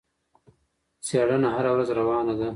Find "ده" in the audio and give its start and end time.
2.39-2.49